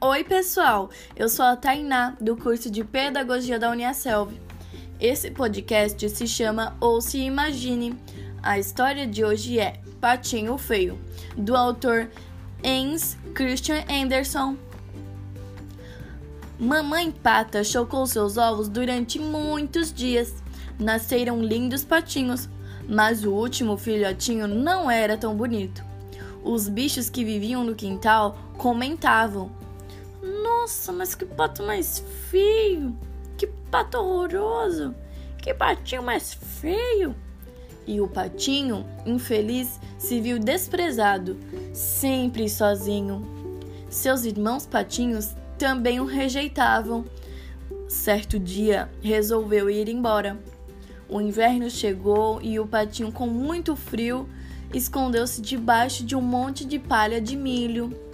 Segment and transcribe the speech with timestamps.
[0.00, 0.90] Oi, pessoal!
[1.16, 4.32] Eu sou a Tainá, do curso de Pedagogia da Uniaselv.
[5.00, 7.98] Esse podcast se chama Ou Se Imagine.
[8.40, 10.96] A história de hoje é Patinho Feio,
[11.36, 12.08] do autor
[12.64, 14.56] Hans Christian Andersen.
[16.60, 20.32] Mamãe Pata chocou seus ovos durante muitos dias.
[20.78, 22.48] Nasceram lindos patinhos,
[22.88, 25.82] mas o último filhotinho não era tão bonito.
[26.44, 29.58] Os bichos que viviam no quintal comentavam
[30.68, 32.94] nossa, mas que pato mais feio!
[33.38, 34.94] Que pato horroroso!
[35.38, 37.16] Que patinho mais feio!
[37.86, 41.38] E o patinho, infeliz, se viu desprezado,
[41.72, 43.26] sempre sozinho.
[43.88, 47.06] Seus irmãos patinhos também o rejeitavam.
[47.88, 50.38] Certo dia, resolveu ir embora.
[51.08, 54.28] O inverno chegou e o patinho, com muito frio,
[54.74, 58.07] escondeu-se debaixo de um monte de palha de milho.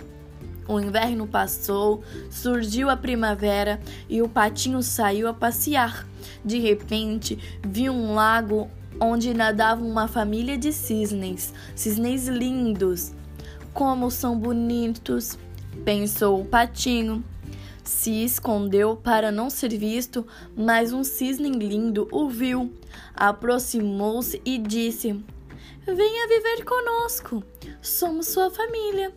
[0.66, 6.06] O inverno passou, surgiu a primavera e o patinho saiu a passear.
[6.44, 8.70] De repente, viu um lago
[9.00, 13.12] onde nadava uma família de cisnes, cisnes lindos.
[13.72, 15.38] Como são bonitos,
[15.84, 17.22] pensou o patinho.
[17.82, 20.26] Se escondeu para não ser visto,
[20.56, 22.72] mas um cisne lindo o viu.
[23.14, 25.12] Aproximou-se e disse:
[25.86, 27.44] Venha viver conosco,
[27.82, 29.12] somos sua família.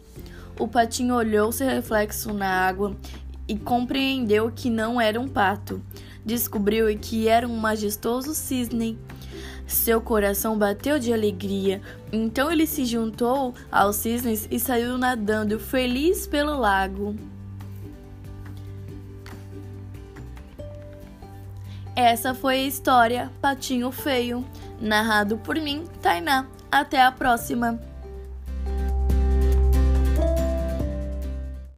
[0.60, 2.98] O patinho olhou seu reflexo na água
[3.48, 5.82] e compreendeu que não era um pato.
[6.26, 8.98] Descobriu que era um majestoso cisne.
[9.68, 11.82] Seu coração bateu de alegria.
[12.12, 17.16] Então ele se juntou aos cisnes e saiu nadando feliz pelo lago.
[21.96, 24.46] Essa foi a história Patinho Feio,
[24.80, 26.46] narrado por mim, Tainá.
[26.72, 27.97] Até a próxima!